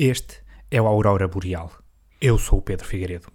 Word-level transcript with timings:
Este 0.00 0.36
é 0.70 0.80
o 0.80 0.86
Aurora 0.86 1.26
Boreal. 1.26 1.72
Eu 2.20 2.38
sou 2.38 2.60
o 2.60 2.62
Pedro 2.62 2.86
Figueiredo. 2.86 3.26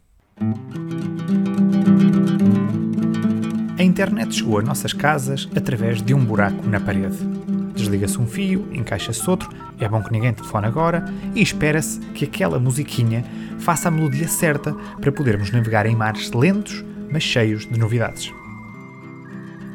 A 3.78 3.83
internet 3.83 4.33
chegou 4.33 4.59
às 4.59 4.63
nossas 4.63 4.93
casas 4.93 5.49
através 5.57 6.01
de 6.01 6.13
um 6.13 6.23
buraco 6.23 6.65
na 6.65 6.79
parede. 6.79 7.17
Desliga-se 7.75 8.18
um 8.18 8.25
fio, 8.25 8.65
encaixa-se 8.71 9.29
outro, 9.29 9.49
é 9.77 9.89
bom 9.89 10.02
que 10.02 10.13
ninguém 10.13 10.34
telefone 10.34 10.65
agora 10.65 11.04
e 11.36 11.41
espera-se 11.41 11.99
que 12.11 12.23
aquela 12.23 12.57
musiquinha 12.57 13.25
faça 13.59 13.89
a 13.89 13.91
melodia 13.91 14.30
certa 14.30 14.73
para 15.02 15.11
podermos 15.11 15.52
navegar 15.52 15.86
em 15.86 15.98
mares 15.98 16.32
lentos, 16.32 16.82
mas 17.11 17.23
cheios 17.23 17.68
de 17.68 17.77
novidades. 17.77 18.32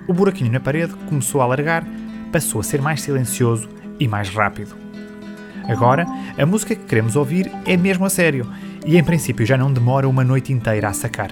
O 0.09 0.15
buraquinho 0.15 0.51
na 0.51 0.59
parede 0.59 0.95
começou 1.07 1.43
a 1.43 1.45
alargar, 1.45 1.87
passou 2.33 2.63
a 2.63 2.65
ser 2.65 2.81
mais 2.81 3.03
silencioso 3.03 3.69
e 4.01 4.09
mais 4.09 4.31
rápido. 4.31 4.88
Agora, 5.69 6.07
a 6.39 6.47
música 6.47 6.75
que 6.75 6.87
queremos 6.87 7.15
ouvir 7.15 7.53
é 7.67 7.77
mesmo 7.77 8.07
a 8.07 8.11
sério 8.11 8.51
e 8.87 8.97
em 8.97 9.05
princípio 9.05 9.45
já 9.45 9.57
não 9.57 9.71
demora 9.71 10.09
uma 10.09 10.25
noite 10.25 10.51
inteira 10.51 10.89
a 10.89 10.95
sacar. 10.95 11.31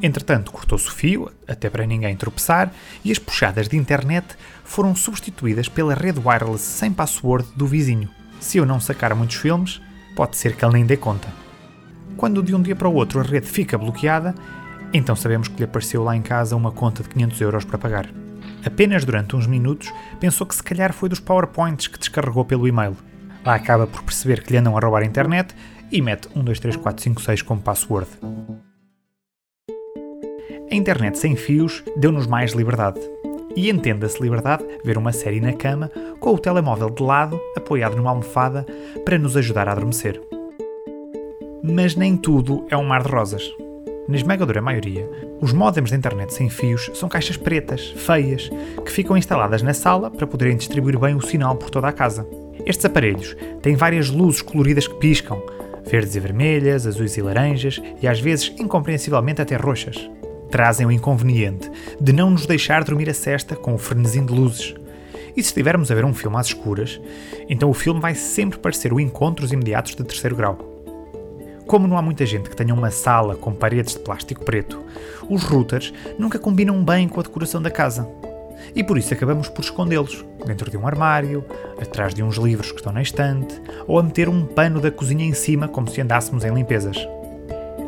Entretanto, 0.00 0.52
cortou-se 0.52 0.86
o 0.86 0.92
fio, 0.92 1.28
até 1.46 1.68
para 1.68 1.84
ninguém 1.84 2.14
tropeçar, 2.16 2.72
e 3.04 3.10
as 3.10 3.18
puxadas 3.18 3.68
de 3.68 3.76
internet 3.76 4.24
foram 4.62 4.94
substituídas 4.94 5.68
pela 5.68 5.94
rede 5.94 6.20
wireless 6.24 6.62
sem 6.62 6.92
password 6.92 7.48
do 7.56 7.66
vizinho. 7.66 8.08
Se 8.38 8.58
eu 8.58 8.64
não 8.64 8.78
sacar 8.78 9.12
muitos 9.16 9.36
filmes, 9.36 9.80
pode 10.14 10.36
ser 10.36 10.54
que 10.54 10.64
ele 10.64 10.74
nem 10.74 10.86
dê 10.86 10.96
conta. 10.96 11.26
Quando 12.16 12.42
de 12.42 12.54
um 12.54 12.62
dia 12.62 12.76
para 12.76 12.88
o 12.88 12.94
outro 12.94 13.18
a 13.18 13.24
rede 13.24 13.48
fica 13.48 13.76
bloqueada, 13.76 14.32
então 14.92 15.16
sabemos 15.16 15.48
que 15.48 15.56
lhe 15.56 15.64
apareceu 15.64 16.04
lá 16.04 16.16
em 16.16 16.22
casa 16.22 16.54
uma 16.54 16.70
conta 16.70 17.02
de 17.02 17.08
500 17.08 17.40
euros 17.40 17.64
para 17.64 17.78
pagar. 17.78 18.08
Apenas 18.64 19.04
durante 19.04 19.34
uns 19.34 19.46
minutos 19.46 19.92
pensou 20.20 20.46
que 20.46 20.54
se 20.54 20.62
calhar 20.62 20.92
foi 20.92 21.08
dos 21.08 21.20
PowerPoints 21.20 21.88
que 21.88 21.98
descarregou 21.98 22.44
pelo 22.44 22.68
e-mail. 22.68 22.96
Lá 23.48 23.54
acaba 23.54 23.86
por 23.86 24.02
perceber 24.02 24.42
que 24.42 24.52
lhe 24.52 24.58
andam 24.58 24.76
a 24.76 24.80
roubar 24.80 25.00
a 25.00 25.06
internet 25.06 25.54
e 25.90 26.02
mete 26.02 26.28
1, 26.36 26.44
2, 26.44 26.60
3, 26.60 26.76
4, 26.76 27.02
5, 27.02 27.22
6 27.22 27.40
como 27.40 27.62
password. 27.62 28.06
A 30.70 30.74
internet 30.74 31.16
sem 31.16 31.34
fios 31.34 31.82
deu-nos 31.96 32.26
mais 32.26 32.52
liberdade. 32.52 33.00
E 33.56 33.70
entenda-se 33.70 34.22
liberdade 34.22 34.66
ver 34.84 34.98
uma 34.98 35.12
série 35.12 35.40
na 35.40 35.54
cama 35.54 35.90
com 36.20 36.34
o 36.34 36.38
telemóvel 36.38 36.90
de 36.90 37.02
lado, 37.02 37.40
apoiado 37.56 37.96
numa 37.96 38.10
almofada, 38.10 38.66
para 39.02 39.18
nos 39.18 39.34
ajudar 39.34 39.66
a 39.66 39.72
adormecer. 39.72 40.20
Mas 41.62 41.96
nem 41.96 42.18
tudo 42.18 42.66
é 42.68 42.76
um 42.76 42.84
mar 42.84 43.02
de 43.02 43.08
rosas. 43.08 43.50
Na 44.06 44.16
esmagadora 44.16 44.60
maioria, 44.60 45.08
os 45.40 45.54
modems 45.54 45.88
de 45.88 45.96
internet 45.96 46.34
sem 46.34 46.50
fios 46.50 46.90
são 46.92 47.08
caixas 47.08 47.38
pretas, 47.38 47.94
feias, 47.96 48.50
que 48.84 48.92
ficam 48.92 49.16
instaladas 49.16 49.62
na 49.62 49.72
sala 49.72 50.10
para 50.10 50.26
poderem 50.26 50.58
distribuir 50.58 50.98
bem 50.98 51.14
o 51.14 51.22
sinal 51.22 51.56
por 51.56 51.70
toda 51.70 51.88
a 51.88 51.92
casa. 51.92 52.28
Estes 52.64 52.84
aparelhos 52.84 53.36
têm 53.62 53.76
várias 53.76 54.10
luzes 54.10 54.42
coloridas 54.42 54.86
que 54.86 54.94
piscam, 54.96 55.42
verdes 55.88 56.14
e 56.14 56.20
vermelhas, 56.20 56.86
azuis 56.86 57.16
e 57.16 57.22
laranjas 57.22 57.80
e 58.00 58.06
às 58.06 58.20
vezes 58.20 58.52
incompreensivelmente 58.58 59.40
até 59.40 59.56
roxas. 59.56 60.10
Trazem 60.50 60.86
o 60.86 60.92
inconveniente 60.92 61.70
de 62.00 62.12
não 62.12 62.30
nos 62.30 62.46
deixar 62.46 62.84
dormir 62.84 63.08
a 63.10 63.14
cesta 63.14 63.54
com 63.54 63.74
o 63.74 63.78
frenesim 63.78 64.24
de 64.24 64.32
luzes. 64.32 64.74
E 65.36 65.42
se 65.42 65.48
estivermos 65.48 65.90
a 65.90 65.94
ver 65.94 66.04
um 66.04 66.14
filme 66.14 66.36
às 66.36 66.46
escuras, 66.46 67.00
então 67.48 67.70
o 67.70 67.74
filme 67.74 68.00
vai 68.00 68.14
sempre 68.14 68.58
parecer 68.58 68.92
o 68.92 69.00
encontros 69.00 69.52
imediatos 69.52 69.94
de 69.94 70.02
terceiro 70.02 70.34
grau. 70.34 70.58
Como 71.66 71.86
não 71.86 71.98
há 71.98 72.02
muita 72.02 72.24
gente 72.24 72.48
que 72.48 72.56
tenha 72.56 72.72
uma 72.72 72.90
sala 72.90 73.36
com 73.36 73.52
paredes 73.52 73.92
de 73.92 74.00
plástico 74.00 74.42
preto, 74.42 74.82
os 75.28 75.44
routers 75.44 75.92
nunca 76.18 76.38
combinam 76.38 76.82
bem 76.82 77.06
com 77.06 77.20
a 77.20 77.22
decoração 77.22 77.60
da 77.60 77.70
casa 77.70 78.08
e 78.74 78.82
por 78.84 78.98
isso 78.98 79.12
acabamos 79.12 79.48
por 79.48 79.62
escondê-los 79.62 80.24
dentro 80.46 80.70
de 80.70 80.76
um 80.76 80.86
armário, 80.86 81.44
atrás 81.80 82.14
de 82.14 82.22
uns 82.22 82.36
livros 82.36 82.70
que 82.70 82.78
estão 82.78 82.92
na 82.92 83.02
estante, 83.02 83.60
ou 83.86 83.98
a 83.98 84.02
meter 84.02 84.28
um 84.28 84.44
pano 84.44 84.80
da 84.80 84.90
cozinha 84.90 85.24
em 85.24 85.32
cima 85.32 85.68
como 85.68 85.88
se 85.88 86.00
andássemos 86.00 86.44
em 86.44 86.52
limpezas. 86.52 86.96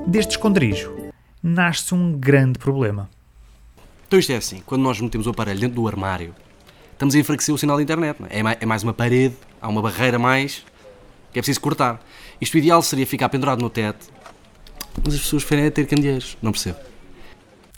Deste 0.07 0.33
esconderijo 0.33 0.95
nasce 1.43 1.95
um 1.95 2.13
grande 2.13 2.59
problema. 2.59 3.09
Então 4.07 4.19
isto 4.19 4.33
é 4.33 4.36
assim, 4.36 4.63
quando 4.67 4.83
nós 4.83 5.01
metemos 5.01 5.27
o 5.27 5.30
aparelho 5.30 5.61
dentro 5.61 5.77
do 5.77 5.86
armário, 5.86 6.35
estamos 6.92 7.14
a 7.14 7.19
enfraquecer 7.19 7.55
o 7.55 7.59
sinal 7.59 7.77
da 7.77 7.83
internet. 7.83 8.19
É? 8.29 8.41
é? 8.61 8.67
mais 8.67 8.83
uma 8.83 8.92
parede, 8.92 9.36
há 9.61 9.69
uma 9.69 9.80
barreira 9.80 10.19
mais 10.19 10.64
que 11.33 11.39
é 11.39 11.42
preciso 11.42 11.61
cortar. 11.61 12.05
Isto 12.41 12.59
ideal 12.59 12.83
seria 12.83 13.07
ficar 13.07 13.29
pendurado 13.29 13.61
no 13.61 13.70
teto, 13.70 14.07
mas 15.05 15.14
as 15.14 15.20
pessoas 15.20 15.45
preferem 15.45 15.70
ter 15.70 15.86
candeeiros, 15.86 16.36
não 16.42 16.53
percebo. 16.53 16.89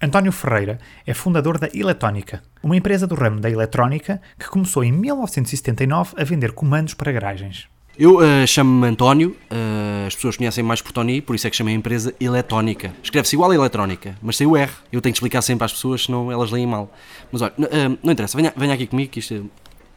António 0.05 0.33
Ferreira 0.33 0.81
é 1.07 1.15
fundador 1.15 1.59
da 1.59 1.69
Eletónica, 1.73 2.43
uma 2.61 2.77
empresa 2.77 3.07
do 3.07 3.15
ramo 3.15 3.39
da 3.39 3.49
eletrónica 3.49 4.21
que 4.37 4.49
começou 4.49 4.83
em 4.83 4.91
1979 4.91 6.15
a 6.21 6.25
vender 6.25 6.51
comandos 6.51 6.93
para 6.93 7.13
garagens. 7.13 7.69
Eu 7.97 8.17
uh, 8.17 8.45
chamo-me 8.45 8.89
António, 8.89 9.31
uh, 9.31 10.07
as 10.09 10.17
pessoas 10.17 10.37
conhecem 10.37 10.65
mais 10.65 10.83
por 10.83 10.91
Tony, 10.91 11.21
por 11.21 11.37
isso 11.37 11.47
é 11.47 11.51
que 11.51 11.57
chamei 11.57 11.73
a 11.73 11.77
empresa 11.79 12.13
Eletónica. 12.19 12.93
Escreve-se 13.01 13.37
igual 13.37 13.53
a 13.53 13.55
Eletrónica, 13.55 14.17
mas 14.21 14.37
sem 14.37 14.45
o 14.45 14.57
R. 14.57 14.73
Eu 14.91 15.01
tenho 15.01 15.13
que 15.13 15.19
explicar 15.19 15.41
sempre 15.41 15.67
às 15.67 15.73
pessoas, 15.73 16.03
senão 16.07 16.33
elas 16.33 16.51
leem 16.51 16.67
mal. 16.67 16.93
Mas 17.31 17.41
olha, 17.41 17.53
uh, 17.57 17.99
não 18.03 18.13
interessa, 18.13 18.37
venha, 18.37 18.53
venha 18.57 18.75
aqui 18.75 18.89
comigo 18.89 19.09
que 19.09 19.21
isto 19.21 19.49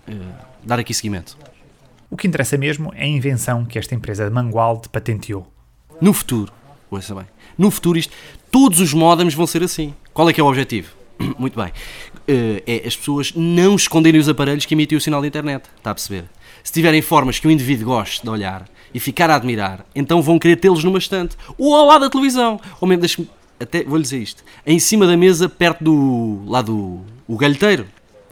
é 0.08 0.14
dar 0.64 0.78
aqui 0.78 0.94
seguimento. 0.94 1.36
O 2.12 2.16
que 2.16 2.28
interessa 2.28 2.60
mesmo 2.60 2.94
é 2.96 3.06
a 3.06 3.08
invenção 3.08 3.66
que 3.66 3.80
esta 3.80 3.96
empresa 3.96 4.26
de 4.26 4.32
Mangualde 4.32 4.88
patenteou. 4.88 5.52
No 6.00 6.14
futuro, 6.14 6.54
ouça 6.92 7.16
bem, 7.16 7.26
no 7.58 7.72
futuro 7.72 7.98
isto, 7.98 8.14
todos 8.52 8.80
os 8.80 8.94
modems 8.94 9.34
vão 9.34 9.48
ser 9.48 9.64
assim. 9.64 9.94
Qual 10.14 10.30
é 10.30 10.34
que 10.34 10.40
é 10.40 10.44
o 10.44 10.48
objetivo? 10.48 10.94
Muito 11.38 11.60
bem. 11.60 11.72
Uh, 12.28 12.62
é 12.66 12.84
as 12.86 12.96
pessoas 12.96 13.34
não 13.36 13.76
esconderem 13.76 14.20
os 14.20 14.28
aparelhos 14.28 14.66
que 14.66 14.74
emitem 14.74 14.98
o 14.98 15.02
sinal 15.02 15.22
da 15.22 15.28
internet. 15.28 15.66
Está 15.78 15.92
a 15.92 15.96
perceber? 15.96 16.26
Se 16.64 16.74
tiverem 16.74 17.02
formas 17.02 17.40
que 17.40 17.48
o 17.48 17.52
indivíduo 17.52 17.88
goste 17.88 18.24
de 18.24 18.30
olhar 18.30 18.66
e 18.94 19.00
ficar 19.00 19.30
a 19.30 19.36
admirar, 19.36 19.86
então 19.96 20.22
vão 20.22 20.40
querer 20.40 20.56
tê-los 20.56 20.84
numa 20.84 20.98
estante. 20.98 21.38
Ou 21.58 21.76
ao 21.76 21.86
lado 21.86 22.02
da 22.02 22.10
televisão. 22.10 22.60
Ou 22.82 22.88
mesmo, 22.88 23.28
até 23.60 23.84
vou-lhe 23.84 24.04
dizer 24.04 24.20
isto. 24.20 24.44
Em 24.66 24.80
cima 24.80 25.06
da 25.06 25.16
mesa, 25.16 25.48
perto 25.48 25.84
do. 25.84 26.44
lá 26.48 26.62
do. 26.62 27.02
o 27.28 27.38
galheteiro. 27.38 27.88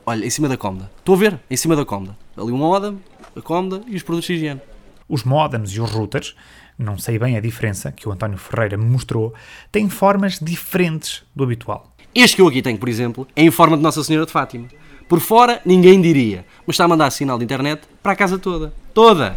Olha, 0.06 0.26
em 0.26 0.30
cima 0.30 0.50
da 0.50 0.58
cómoda. 0.58 0.92
Estou 1.00 1.16
a 1.16 1.18
ver? 1.18 1.40
Em 1.50 1.56
cima 1.56 1.76
da 1.76 1.86
cómoda. 1.86 2.18
Ali 2.36 2.52
um 2.52 2.58
modem, 2.58 3.00
a 3.36 3.42
cómoda 3.42 3.82
e 3.88 3.96
os 3.96 4.04
produtos 4.04 4.28
de 4.28 4.34
higiene. 4.34 4.62
Os 5.08 5.24
modems 5.24 5.72
e 5.72 5.80
os 5.80 5.92
routers 5.92 6.36
não 6.78 6.98
sei 6.98 7.20
bem 7.20 7.38
a 7.38 7.42
diferença, 7.42 7.92
que 7.92 8.08
o 8.08 8.12
António 8.12 8.38
Ferreira 8.38 8.78
me 8.78 8.86
mostrou, 8.86 9.34
têm 9.72 9.90
formas 9.90 10.40
diferentes 10.40 11.24
do 11.36 11.44
habitual. 11.44 11.94
Este 12.14 12.36
que 12.36 12.42
eu 12.42 12.48
aqui 12.48 12.62
tenho, 12.62 12.78
por 12.78 12.90
exemplo, 12.90 13.28
é 13.36 13.44
em 13.44 13.52
forma 13.52 13.76
de 13.76 13.84
Nossa 13.84 14.04
Senhora 14.04 14.26
de 14.26 14.32
Fátima. 14.32 14.68
Por 15.10 15.20
fora, 15.20 15.62
ninguém 15.66 16.02
diria, 16.02 16.46
mas 16.66 16.76
está 16.76 16.86
a 16.86 16.88
mandar 16.88 17.12
sinal 17.12 17.38
de 17.38 17.44
internet 17.44 17.84
para 18.02 18.14
a 18.14 18.16
casa 18.16 18.38
toda. 18.38 18.74
Toda! 18.94 19.36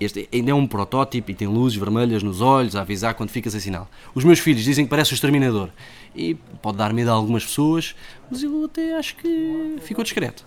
Este 0.00 0.28
ainda 0.32 0.50
é 0.50 0.54
um 0.54 0.66
protótipo 0.66 1.30
e 1.30 1.34
tem 1.34 1.46
luzes 1.46 1.78
vermelhas 1.78 2.22
nos 2.22 2.40
olhos 2.40 2.74
a 2.74 2.80
avisar 2.80 3.14
quando 3.14 3.30
fica 3.30 3.48
sem 3.48 3.60
sinal. 3.60 3.88
Os 4.14 4.24
meus 4.24 4.40
filhos 4.40 4.64
dizem 4.64 4.84
que 4.84 4.90
parece 4.90 5.12
o 5.12 5.14
exterminador. 5.14 5.68
E 6.14 6.34
pode 6.60 6.78
dar 6.78 6.92
medo 6.92 7.10
a 7.10 7.14
algumas 7.14 7.44
pessoas, 7.44 7.94
mas 8.30 8.42
eu 8.42 8.64
até 8.64 8.96
acho 8.96 9.14
que 9.16 9.76
ficou 9.82 10.02
discreto. 10.02 10.44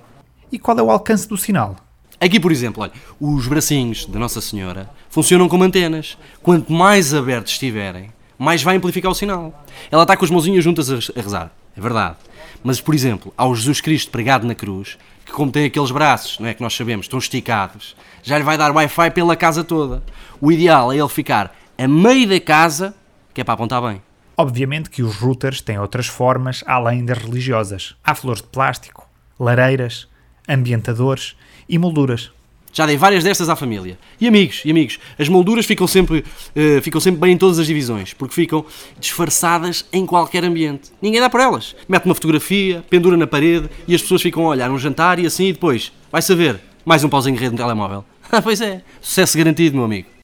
E 0.52 0.60
qual 0.60 0.78
é 0.78 0.84
o 0.84 0.92
alcance 0.92 1.28
do 1.28 1.38
sinal? 1.38 1.78
Aqui, 2.20 2.40
por 2.40 2.52
exemplo, 2.52 2.82
olha, 2.82 2.94
os 3.20 3.48
bracinhos 3.48 4.06
da 4.06 4.18
Nossa 4.18 4.40
Senhora 4.40 4.90
funcionam 5.10 5.50
como 5.50 5.64
antenas. 5.64 6.18
Quanto 6.42 6.72
mais 6.72 7.14
abertos 7.14 7.54
estiverem, 7.54 8.12
mais 8.38 8.64
vai 8.64 8.78
amplificar 8.78 9.12
o 9.12 9.16
sinal. 9.16 9.66
Ela 9.92 10.04
está 10.04 10.16
com 10.16 10.26
as 10.26 10.32
mãozinhas 10.32 10.64
juntas 10.64 10.90
a 10.90 11.22
rezar, 11.22 11.52
é 11.76 11.82
verdade. 11.82 12.18
Mas, 12.64 12.82
por 12.82 12.96
exemplo, 12.96 13.34
ao 13.38 13.54
Jesus 13.54 13.82
Cristo 13.82 14.12
pregado 14.12 14.48
na 14.48 14.56
cruz, 14.56 14.98
que 15.26 15.32
como 15.32 15.52
tem 15.52 15.66
aqueles 15.66 15.92
braços, 15.92 16.40
não 16.40 16.48
é 16.48 16.54
que 16.54 16.62
nós 16.62 16.76
sabemos, 16.76 17.06
estão 17.06 17.20
esticados, 17.20 17.96
já 18.24 18.38
lhe 18.38 18.44
vai 18.44 18.58
dar 18.58 18.72
Wi-Fi 18.72 19.12
pela 19.12 19.36
casa 19.36 19.64
toda. 19.64 20.02
O 20.40 20.52
ideal 20.52 20.92
é 20.92 20.98
ele 20.98 21.10
ficar 21.10 21.56
a 21.78 21.88
meio 21.88 22.28
da 22.28 22.40
casa, 22.40 22.96
que 23.34 23.42
é 23.42 23.44
para 23.44 23.54
apontar 23.54 23.82
bem. 23.82 24.02
Obviamente 24.38 24.90
que 24.90 25.04
os 25.04 25.16
routers 25.18 25.62
têm 25.62 25.80
outras 25.80 26.08
formas 26.08 26.64
além 26.66 27.06
das 27.06 27.18
religiosas. 27.18 27.96
Há 28.04 28.16
flores 28.16 28.42
de 28.42 28.48
plástico, 28.48 29.08
lareiras, 29.40 30.08
ambientadores 30.48 31.36
e 31.68 31.78
molduras. 31.78 32.32
Já 32.76 32.86
dei 32.86 32.98
várias 32.98 33.24
destas 33.24 33.48
à 33.48 33.56
família. 33.56 33.98
E 34.20 34.28
amigos, 34.28 34.62
e 34.66 34.72
amigos. 34.72 35.00
As 35.18 35.30
molduras 35.30 35.66
ficam 35.66 35.88
sempre, 35.88 36.20
uh, 36.20 36.82
ficam 36.82 37.00
sempre 37.00 37.22
bem 37.22 37.32
em 37.32 37.38
todas 37.38 37.58
as 37.58 37.66
divisões, 37.66 38.12
porque 38.12 38.36
ficam 38.36 38.66
disfarçadas 39.00 39.86
em 39.94 40.06
qualquer 40.06 40.44
ambiente. 40.44 40.92
Ninguém 41.02 41.22
dá 41.22 41.30
por 41.30 41.40
elas. 41.40 41.74
Mete 41.88 42.04
uma 42.04 42.14
fotografia, 42.14 42.84
pendura 42.90 43.16
na 43.16 43.26
parede 43.26 43.70
e 43.88 43.96
as 43.96 44.02
pessoas 44.02 44.22
ficam 44.22 44.46
a 44.46 44.50
olhar 44.50 44.70
um 44.70 44.78
jantar 44.78 45.20
e 45.20 45.26
assim 45.26 45.46
e 45.48 45.54
depois, 45.54 45.94
vai 46.12 46.22
saber, 46.22 46.60
mais 46.84 47.02
um 47.02 47.08
pauzinho 47.08 47.38
de 47.38 47.42
rede 47.42 47.54
no 47.54 47.58
telemóvel. 47.58 48.04
Ah, 48.32 48.42
pois 48.42 48.60
é, 48.60 48.82
sucesso 49.00 49.38
garantido, 49.38 49.76
meu 49.76 49.86
amigo. 49.86 50.15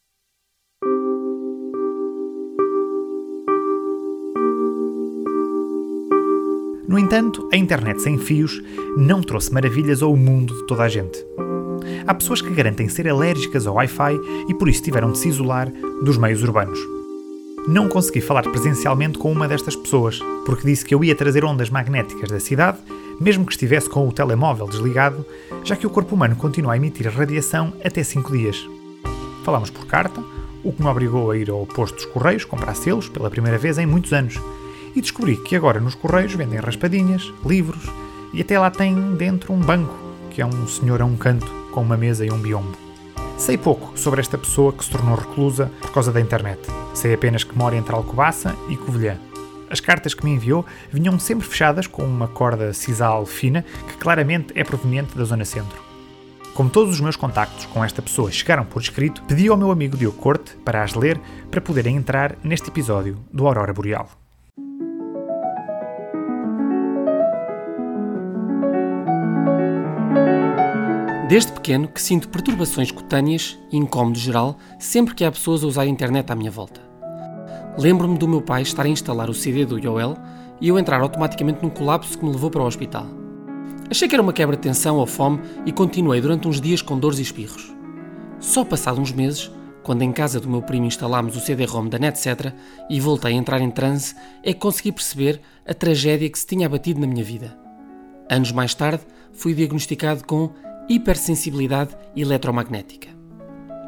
No 6.91 6.99
entanto, 6.99 7.47
a 7.53 7.55
internet 7.55 8.01
sem 8.01 8.17
fios 8.17 8.61
não 8.97 9.21
trouxe 9.21 9.53
maravilhas 9.53 10.03
ao 10.03 10.13
mundo 10.13 10.53
de 10.53 10.67
toda 10.67 10.83
a 10.83 10.89
gente. 10.89 11.25
Há 12.05 12.13
pessoas 12.13 12.41
que 12.41 12.53
garantem 12.53 12.89
ser 12.89 13.07
alérgicas 13.07 13.65
ao 13.65 13.75
Wi-Fi 13.75 14.19
e 14.49 14.53
por 14.53 14.67
isso 14.67 14.83
tiveram 14.83 15.09
de 15.09 15.17
se 15.17 15.29
isolar 15.29 15.71
dos 16.03 16.17
meios 16.17 16.43
urbanos. 16.43 16.77
Não 17.65 17.87
consegui 17.87 18.19
falar 18.19 18.43
presencialmente 18.43 19.17
com 19.17 19.31
uma 19.31 19.47
destas 19.47 19.73
pessoas, 19.73 20.19
porque 20.45 20.67
disse 20.67 20.83
que 20.83 20.93
eu 20.93 21.01
ia 21.01 21.15
trazer 21.15 21.45
ondas 21.45 21.69
magnéticas 21.69 22.29
da 22.29 22.41
cidade, 22.41 22.79
mesmo 23.21 23.45
que 23.45 23.53
estivesse 23.53 23.89
com 23.89 24.05
o 24.05 24.11
telemóvel 24.11 24.67
desligado, 24.67 25.25
já 25.63 25.77
que 25.77 25.87
o 25.87 25.89
corpo 25.89 26.13
humano 26.13 26.35
continua 26.35 26.73
a 26.73 26.75
emitir 26.75 27.07
radiação 27.07 27.71
até 27.85 28.03
5 28.03 28.33
dias. 28.33 28.67
Falámos 29.45 29.69
por 29.69 29.85
carta, 29.85 30.21
o 30.61 30.73
que 30.73 30.83
me 30.83 30.89
obrigou 30.89 31.31
a 31.31 31.37
ir 31.37 31.49
ao 31.51 31.65
posto 31.65 31.95
dos 31.95 32.05
Correios 32.07 32.43
comprar 32.43 32.75
selos 32.75 33.07
pela 33.07 33.29
primeira 33.29 33.57
vez 33.57 33.77
em 33.77 33.85
muitos 33.85 34.11
anos. 34.11 34.37
E 34.95 35.01
descobri 35.01 35.37
que 35.37 35.55
agora 35.55 35.79
nos 35.79 35.95
Correios 35.95 36.33
vendem 36.33 36.59
raspadinhas, 36.59 37.31
livros 37.45 37.83
e 38.33 38.41
até 38.41 38.59
lá 38.59 38.69
tem 38.69 39.15
dentro 39.15 39.53
um 39.53 39.59
banco, 39.59 39.95
que 40.29 40.41
é 40.41 40.45
um 40.45 40.67
senhor 40.67 41.01
a 41.01 41.05
um 41.05 41.15
canto 41.15 41.51
com 41.71 41.81
uma 41.81 41.97
mesa 41.97 42.25
e 42.25 42.31
um 42.31 42.39
biombo. 42.39 42.77
Sei 43.37 43.57
pouco 43.57 43.97
sobre 43.97 44.21
esta 44.21 44.37
pessoa 44.37 44.71
que 44.71 44.83
se 44.83 44.91
tornou 44.91 45.15
reclusa 45.15 45.71
por 45.81 45.91
causa 45.91 46.11
da 46.11 46.21
internet. 46.21 46.59
Sei 46.93 47.13
apenas 47.13 47.43
que 47.43 47.57
mora 47.57 47.75
entre 47.75 47.95
Alcobaça 47.95 48.55
e 48.69 48.77
Covilhã. 48.77 49.17
As 49.69 49.79
cartas 49.79 50.13
que 50.13 50.23
me 50.23 50.31
enviou 50.31 50.65
vinham 50.91 51.17
sempre 51.17 51.47
fechadas 51.47 51.87
com 51.87 52.03
uma 52.03 52.27
corda 52.27 52.73
sisal 52.73 53.25
fina 53.25 53.65
que 53.87 53.97
claramente 53.97 54.53
é 54.53 54.63
proveniente 54.63 55.17
da 55.17 55.23
zona 55.23 55.45
centro. 55.45 55.81
Como 56.53 56.69
todos 56.69 56.93
os 56.93 56.99
meus 56.99 57.15
contactos 57.15 57.65
com 57.67 57.83
esta 57.83 58.01
pessoa 58.01 58.29
chegaram 58.29 58.65
por 58.65 58.81
escrito, 58.81 59.23
pedi 59.23 59.47
ao 59.47 59.57
meu 59.57 59.71
amigo 59.71 59.97
Diogo 59.97 60.17
Corte 60.17 60.55
para 60.65 60.83
as 60.83 60.93
ler 60.93 61.19
para 61.49 61.61
poderem 61.61 61.95
entrar 61.95 62.35
neste 62.43 62.69
episódio 62.69 63.17
do 63.31 63.47
Aurora 63.47 63.73
Boreal. 63.73 64.20
Desde 71.31 71.53
pequeno 71.53 71.87
que 71.87 72.01
sinto 72.01 72.27
perturbações 72.27 72.91
cutâneas 72.91 73.57
e 73.71 73.77
incómodo 73.77 74.19
geral 74.19 74.57
sempre 74.77 75.15
que 75.15 75.23
há 75.23 75.31
pessoas 75.31 75.63
a 75.63 75.67
usar 75.67 75.83
a 75.83 75.87
internet 75.87 76.29
à 76.29 76.35
minha 76.35 76.51
volta. 76.51 76.81
Lembro-me 77.77 78.17
do 78.17 78.27
meu 78.27 78.41
pai 78.41 78.63
estar 78.63 78.85
a 78.85 78.89
instalar 78.89 79.29
o 79.29 79.33
CD 79.33 79.65
do 79.65 79.79
Yoel 79.79 80.17
e 80.59 80.67
eu 80.67 80.77
entrar 80.77 80.99
automaticamente 80.99 81.63
num 81.63 81.69
colapso 81.69 82.17
que 82.17 82.25
me 82.25 82.31
levou 82.33 82.51
para 82.51 82.61
o 82.61 82.65
hospital. 82.65 83.07
Achei 83.89 84.09
que 84.09 84.13
era 84.13 84.21
uma 84.21 84.33
quebra 84.33 84.57
de 84.57 84.61
tensão 84.61 84.97
ou 84.97 85.07
fome 85.07 85.39
e 85.65 85.71
continuei 85.71 86.19
durante 86.19 86.49
uns 86.49 86.59
dias 86.59 86.81
com 86.81 86.99
dores 86.99 87.17
e 87.17 87.21
espirros. 87.21 87.73
Só 88.37 88.65
passado 88.65 88.99
uns 88.99 89.13
meses, 89.13 89.49
quando 89.83 90.01
em 90.01 90.11
casa 90.11 90.37
do 90.37 90.49
meu 90.49 90.61
primo 90.61 90.85
instalámos 90.85 91.37
o 91.37 91.39
CD-ROM 91.39 91.87
da 91.87 91.97
NetCetra 91.97 92.53
e 92.89 92.99
voltei 92.99 93.31
a 93.31 93.37
entrar 93.37 93.61
em 93.61 93.71
transe, 93.71 94.15
é 94.43 94.51
que 94.51 94.59
consegui 94.59 94.91
perceber 94.91 95.39
a 95.65 95.73
tragédia 95.73 96.29
que 96.29 96.37
se 96.37 96.45
tinha 96.45 96.65
abatido 96.65 96.99
na 96.99 97.07
minha 97.07 97.23
vida. 97.23 97.57
Anos 98.29 98.51
mais 98.51 98.73
tarde, 98.73 99.03
fui 99.31 99.53
diagnosticado 99.53 100.25
com 100.25 100.51
hipersensibilidade 100.91 101.95
eletromagnética. 102.15 103.09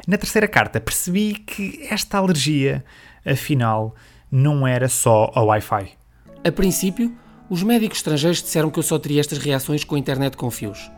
Na 0.06 0.18
terceira 0.18 0.48
carta 0.48 0.80
percebi 0.80 1.34
que 1.34 1.86
esta 1.90 2.18
alergia, 2.18 2.84
afinal, 3.24 3.94
não 4.30 4.66
era 4.66 4.88
só 4.88 5.30
a 5.34 5.42
Wi-Fi. 5.42 5.92
A 6.46 6.52
princípio, 6.52 7.14
os 7.48 7.62
médicos 7.62 7.98
estrangeiros 7.98 8.42
disseram 8.42 8.70
que 8.70 8.78
eu 8.78 8.82
só 8.82 8.98
teria 8.98 9.20
estas 9.20 9.38
reações 9.38 9.84
com 9.84 9.94
a 9.94 9.98
internet 9.98 10.36
com 10.36 10.50
fios. 10.50 10.90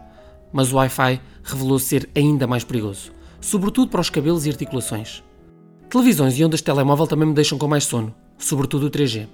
Mas 0.52 0.72
o 0.72 0.76
Wi-Fi 0.76 1.20
revelou 1.44 1.78
ser 1.78 2.08
ainda 2.16 2.46
mais 2.46 2.64
perigoso, 2.64 3.12
sobretudo 3.40 3.90
para 3.90 4.00
os 4.00 4.10
cabelos 4.10 4.46
e 4.46 4.50
articulações. 4.50 5.22
Televisões 5.88 6.38
e 6.38 6.44
ondas 6.44 6.60
de 6.60 6.64
telemóvel 6.64 7.06
também 7.06 7.28
me 7.28 7.34
deixam 7.34 7.58
com 7.58 7.68
mais 7.68 7.84
sono, 7.84 8.14
sobretudo 8.38 8.86
o 8.86 8.90
3G. 8.90 9.28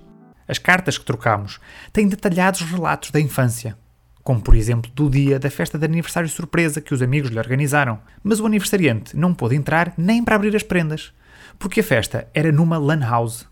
As 0.49 0.59
cartas 0.59 0.99
que 0.99 1.05
trocamos 1.05 1.61
têm 1.93 2.09
detalhados 2.09 2.61
relatos 2.63 3.11
da 3.11 3.21
infância, 3.21 3.79
como 4.23 4.41
por 4.41 4.55
exemplo 4.55 4.91
do 4.95 5.11
dia 5.11 5.39
da 5.39 5.51
festa 5.51 5.79
de 5.79 5.85
aniversário 5.85 6.29
surpresa 6.29 6.81
que 6.81 6.95
os 6.95 7.03
amigos 7.03 7.31
lhe 7.31 7.39
organizaram, 7.39 7.99
mas 8.23 8.41
o 8.41 8.47
aniversariante 8.47 9.17
não 9.17 9.35
pôde 9.35 9.57
entrar 9.57 9.93
nem 9.97 10.23
para 10.23 10.37
abrir 10.37 10.55
as 10.55 10.63
prendas, 10.63 11.13
porque 11.59 11.81
a 11.81 11.85
festa 11.85 12.29
era 12.33 12.53
numa 12.53 12.79
lan 12.79 13.01
house. 13.01 13.47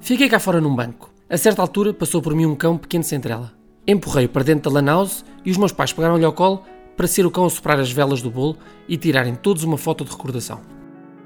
Fiquei 0.00 0.28
cá 0.28 0.38
fora 0.38 0.60
num 0.60 0.74
banco. 0.74 1.12
A 1.28 1.36
certa 1.36 1.60
altura 1.60 1.92
passou 1.92 2.22
por 2.22 2.34
mim 2.34 2.46
um 2.46 2.54
cão 2.54 2.78
pequeno 2.78 3.04
sem 3.04 3.20
trela. 3.20 3.52
Empurrei-o 3.86 4.28
para 4.28 4.44
dentro 4.44 4.70
da 4.70 4.80
lan 4.80 4.86
house 4.86 5.24
e 5.44 5.50
os 5.50 5.56
meus 5.56 5.72
pais 5.72 5.92
pegaram-lhe 5.92 6.24
ao 6.24 6.32
colo 6.32 6.64
para 6.96 7.06
ser 7.06 7.24
o 7.24 7.30
cão 7.30 7.44
a 7.44 7.50
soprar 7.50 7.78
as 7.78 7.92
velas 7.92 8.22
do 8.22 8.30
bolo 8.30 8.56
e 8.88 8.96
tirarem 8.96 9.34
todos 9.34 9.62
uma 9.62 9.78
foto 9.78 10.04
de 10.04 10.10
recordação. 10.10 10.60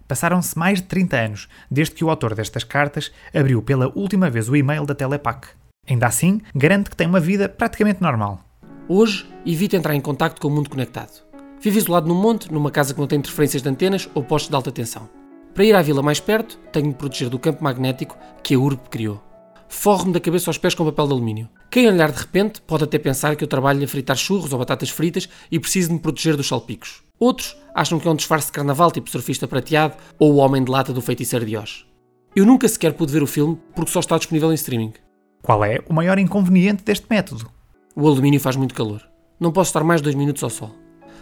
Passaram-se 0.06 0.58
mais 0.58 0.81
de 0.81 0.88
30 0.88 1.17
anos 1.17 1.49
desde 1.70 1.94
que 1.94 2.05
o 2.05 2.11
autor 2.11 2.35
destas 2.35 2.64
cartas 2.64 3.11
abriu 3.35 3.62
pela 3.62 3.90
última 3.96 4.28
vez 4.28 4.49
o 4.49 4.56
e-mail 4.56 4.85
da 4.85 4.94
Telepac. 4.94 5.49
Ainda 5.88 6.06
assim, 6.06 6.40
garante 6.55 6.90
que 6.90 6.96
tem 6.96 7.06
uma 7.06 7.19
vida 7.19 7.49
praticamente 7.49 8.02
normal. 8.02 8.44
Hoje, 8.88 9.26
evito 9.46 9.76
entrar 9.76 9.94
em 9.94 10.00
contacto 10.00 10.40
com 10.40 10.49
o 10.49 10.50
mundo 10.50 10.69
conectado. 10.69 11.23
Vivo 11.61 11.79
isolado 11.79 12.08
num 12.08 12.20
monte, 12.20 12.52
numa 12.52 12.70
casa 12.70 12.93
que 12.93 13.00
não 13.00 13.06
tem 13.06 13.20
interferências 13.20 13.62
de 13.62 13.69
antenas 13.69 14.08
ou 14.12 14.25
postos 14.25 14.50
de 14.50 14.56
alta 14.56 14.73
tensão. 14.73 15.08
Para 15.55 15.64
ir 15.64 15.75
à 15.75 15.81
vila 15.81 16.02
mais 16.02 16.19
perto, 16.19 16.58
tenho 16.73 16.88
de 16.88 16.96
proteger 16.96 17.29
do 17.29 17.38
campo 17.38 17.62
magnético 17.62 18.19
que 18.43 18.55
a 18.55 18.58
URB 18.58 18.88
criou. 18.90 19.23
Forro-me 19.69 20.12
da 20.12 20.20
cabeça 20.20 20.50
aos 20.50 20.58
pés 20.58 20.75
com 20.75 20.84
papel 20.84 21.06
de 21.06 21.12
alumínio. 21.12 21.49
Quem 21.70 21.87
olhar 21.87 22.11
de 22.11 22.19
repente 22.19 22.61
pode 22.61 22.82
até 22.82 22.99
pensar 22.99 23.37
que 23.37 23.44
eu 23.44 23.49
trabalho 23.49 23.82
a 23.84 23.88
fritar 23.88 24.17
churros 24.17 24.52
ou 24.52 24.58
batatas 24.58 24.90
fritas 24.90 25.28
e 25.50 25.61
preciso 25.61 25.88
de 25.88 25.94
me 25.94 26.00
proteger 26.00 26.37
dos 26.37 26.49
salpicos. 26.49 27.02
Outros 27.20 27.56
acham 27.75 28.00
que 28.00 28.08
é 28.08 28.11
um 28.11 28.17
disfarce 28.17 28.49
de 28.49 28.52
carnaval 28.52 28.90
tipo 28.90 29.08
surfista 29.08 29.46
prateado 29.46 29.94
ou 30.19 30.32
o 30.32 30.37
homem 30.37 30.62
de 30.62 30.70
lata 30.70 30.93
do 30.93 31.00
feiticeiro 31.00 31.46
de 31.46 31.56
Oz. 31.56 31.87
Eu 32.35 32.44
nunca 32.44 32.69
sequer 32.69 32.94
pude 32.94 33.12
ver 33.12 33.23
o 33.23 33.26
filme 33.26 33.58
porque 33.75 33.93
só 33.93 34.00
está 34.00 34.19
disponível 34.19 34.50
em 34.50 34.56
streaming. 34.56 34.93
Qual 35.40 35.64
é 35.64 35.78
o 35.88 35.94
maior 35.94 36.19
inconveniente 36.19 36.82
deste 36.82 37.06
método? 37.08 37.49
O 37.94 38.08
alumínio 38.08 38.40
faz 38.40 38.56
muito 38.56 38.74
calor. 38.74 39.02
Não 39.38 39.52
posso 39.52 39.68
estar 39.68 39.84
mais 39.84 40.00
de 40.00 40.04
dois 40.04 40.14
minutos 40.14 40.42
ao 40.42 40.48
sol. 40.48 40.74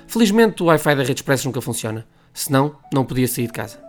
Felizmente 0.07 0.63
o 0.63 0.67
Wi-Fi 0.67 0.95
da 0.95 1.03
rede 1.03 1.21
express 1.21 1.45
nunca 1.45 1.61
funciona. 1.61 2.07
Senão, 2.33 2.77
não 2.95 3.05
podia 3.05 3.27
sair 3.27 3.49
de 3.49 3.53
casa. 3.53 3.81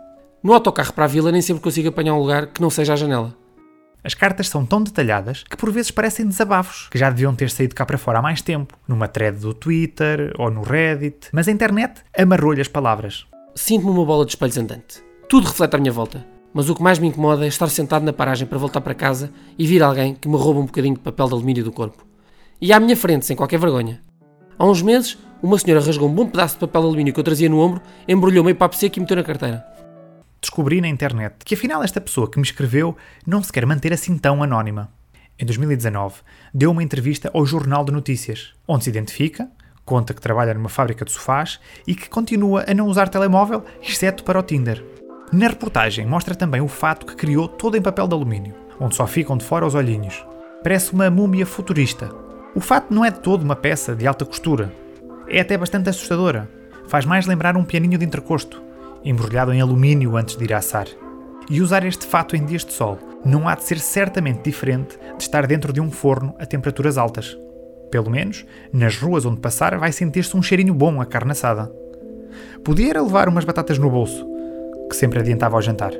No 0.42 0.52
autocarro 0.52 0.92
para 0.92 1.04
a 1.04 1.08
vila 1.08 1.30
nem 1.30 1.40
sempre 1.40 1.62
consigo 1.62 1.90
apanhar 1.90 2.14
um 2.14 2.18
lugar 2.18 2.48
que 2.48 2.60
não 2.60 2.70
seja 2.70 2.94
a 2.94 2.96
janela. 2.96 3.36
As 4.02 4.14
cartas 4.14 4.48
são 4.48 4.66
tão 4.66 4.82
detalhadas 4.82 5.44
que 5.48 5.56
por 5.56 5.70
vezes 5.70 5.92
parecem 5.92 6.26
desabafos, 6.26 6.88
que 6.90 6.98
já 6.98 7.08
deviam 7.08 7.36
ter 7.36 7.50
saído 7.50 7.72
cá 7.72 7.86
para 7.86 7.96
fora 7.96 8.18
há 8.18 8.22
mais 8.22 8.42
tempo, 8.42 8.76
numa 8.88 9.06
thread 9.06 9.38
do 9.38 9.54
Twitter 9.54 10.34
ou 10.36 10.50
no 10.50 10.62
Reddit, 10.62 11.28
mas 11.32 11.46
a 11.46 11.52
internet 11.52 12.02
amarrou-lhe 12.18 12.60
as 12.60 12.66
palavras. 12.66 13.26
Sinto-me 13.54 13.92
uma 13.92 14.04
bola 14.04 14.24
de 14.24 14.32
espelhos 14.32 14.58
andante. 14.58 15.00
Tudo 15.28 15.46
reflete 15.46 15.76
à 15.76 15.78
minha 15.78 15.92
volta. 15.92 16.26
Mas 16.52 16.68
o 16.68 16.74
que 16.74 16.82
mais 16.82 16.98
me 16.98 17.06
incomoda 17.06 17.44
é 17.44 17.48
estar 17.48 17.68
sentado 17.68 18.04
na 18.04 18.12
paragem 18.12 18.46
para 18.46 18.58
voltar 18.58 18.80
para 18.80 18.92
casa 18.92 19.32
e 19.56 19.68
vir 19.68 19.84
alguém 19.84 20.14
que 20.14 20.28
me 20.28 20.36
rouba 20.36 20.58
um 20.58 20.66
bocadinho 20.66 20.96
de 20.96 21.00
papel 21.00 21.28
de 21.28 21.34
alumínio 21.34 21.64
do 21.64 21.72
corpo 21.72 22.11
e 22.62 22.72
à 22.72 22.78
minha 22.78 22.96
frente, 22.96 23.26
sem 23.26 23.34
qualquer 23.34 23.58
vergonha. 23.58 24.00
Há 24.56 24.64
uns 24.64 24.80
meses, 24.80 25.18
uma 25.42 25.58
senhora 25.58 25.84
rasgou 25.84 26.08
um 26.08 26.14
bom 26.14 26.28
pedaço 26.28 26.54
de 26.54 26.60
papel 26.60 26.82
alumínio 26.82 27.12
que 27.12 27.18
eu 27.18 27.24
trazia 27.24 27.48
no 27.48 27.58
ombro, 27.58 27.82
embrulhou 28.06 28.44
meio 28.44 28.56
papo 28.56 28.76
seco 28.76 28.98
e 28.98 29.00
meteu 29.00 29.16
na 29.16 29.24
carteira. 29.24 29.66
Descobri 30.40 30.80
na 30.80 30.86
internet 30.86 31.34
que 31.44 31.54
afinal 31.54 31.82
esta 31.82 32.00
pessoa 32.00 32.30
que 32.30 32.38
me 32.38 32.44
escreveu 32.44 32.96
não 33.26 33.42
se 33.42 33.52
quer 33.52 33.66
manter 33.66 33.92
assim 33.92 34.16
tão 34.16 34.44
anónima. 34.44 34.92
Em 35.36 35.44
2019, 35.44 36.20
deu 36.54 36.70
uma 36.70 36.84
entrevista 36.84 37.32
ao 37.34 37.44
Jornal 37.44 37.84
de 37.84 37.90
Notícias, 37.90 38.52
onde 38.68 38.84
se 38.84 38.90
identifica, 38.90 39.50
conta 39.84 40.14
que 40.14 40.20
trabalha 40.20 40.54
numa 40.54 40.68
fábrica 40.68 41.04
de 41.04 41.10
sofás 41.10 41.58
e 41.84 41.96
que 41.96 42.08
continua 42.08 42.64
a 42.68 42.72
não 42.72 42.86
usar 42.86 43.08
telemóvel, 43.08 43.64
exceto 43.82 44.22
para 44.22 44.38
o 44.38 44.42
Tinder. 44.42 44.84
Na 45.32 45.48
reportagem 45.48 46.06
mostra 46.06 46.36
também 46.36 46.60
o 46.60 46.68
fato 46.68 47.06
que 47.06 47.16
criou 47.16 47.48
todo 47.48 47.76
em 47.76 47.82
papel 47.82 48.06
de 48.06 48.14
alumínio, 48.14 48.54
onde 48.78 48.94
só 48.94 49.04
ficam 49.04 49.36
de 49.36 49.44
fora 49.44 49.66
os 49.66 49.74
olhinhos. 49.74 50.24
Parece 50.62 50.92
uma 50.92 51.10
múmia 51.10 51.44
futurista, 51.44 52.14
o 52.54 52.60
fato 52.60 52.92
não 52.92 53.04
é 53.04 53.10
de 53.10 53.20
todo 53.20 53.42
uma 53.42 53.56
peça 53.56 53.94
de 53.94 54.06
alta 54.06 54.26
costura. 54.26 54.70
É 55.26 55.40
até 55.40 55.56
bastante 55.56 55.88
assustadora. 55.88 56.48
Faz 56.86 57.06
mais 57.06 57.26
lembrar 57.26 57.56
um 57.56 57.64
pianinho 57.64 57.96
de 57.96 58.04
entrecosto, 58.04 58.62
embrulhado 59.02 59.52
em 59.52 59.60
alumínio 59.60 60.16
antes 60.16 60.36
de 60.36 60.44
ir 60.44 60.52
assar. 60.52 60.86
E 61.48 61.62
usar 61.62 61.84
este 61.84 62.06
fato 62.06 62.36
em 62.36 62.44
dias 62.44 62.64
de 62.64 62.72
sol 62.72 62.98
não 63.24 63.48
há 63.48 63.54
de 63.54 63.64
ser 63.64 63.78
certamente 63.78 64.42
diferente 64.42 64.98
de 65.16 65.22
estar 65.22 65.46
dentro 65.46 65.72
de 65.72 65.80
um 65.80 65.90
forno 65.90 66.34
a 66.38 66.44
temperaturas 66.44 66.98
altas. 66.98 67.36
Pelo 67.90 68.10
menos, 68.10 68.44
nas 68.72 68.98
ruas 68.98 69.24
onde 69.24 69.40
passar 69.40 69.78
vai 69.78 69.90
sentir-se 69.90 70.36
um 70.36 70.42
cheirinho 70.42 70.74
bom 70.74 71.00
a 71.00 71.06
carne 71.06 71.32
assada. 71.32 71.72
Podia 72.62 73.00
levar 73.00 73.28
umas 73.28 73.44
batatas 73.44 73.78
no 73.78 73.90
bolso, 73.90 74.26
que 74.90 74.96
sempre 74.96 75.20
adiantava 75.20 75.56
ao 75.56 75.62
jantar. 75.62 75.92